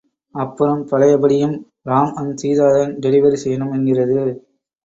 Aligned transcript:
அப்புறம் 0.35 0.79
பழையபடியும் 0.91 1.53
ராம் 1.85 2.11
அண்ட் 2.13 2.39
சீதாதான் 2.41 2.95
டெலிவரி 2.99 3.39
செய்யனும் 3.43 3.73
என்கிறது. 3.73 4.19